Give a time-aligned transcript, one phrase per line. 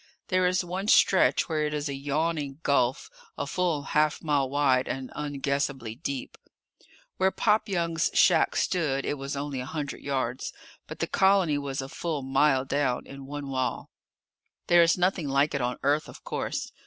[0.29, 3.07] There is one stretch where it is a yawning gulf
[3.37, 6.39] a full half mile wide and unguessably deep.
[7.17, 10.53] Where Pop Young's shack stood it was only a hundred yards,
[10.87, 13.91] but the colony was a full mile down, in one wall.
[14.65, 16.71] There is nothing like it on Earth, of course.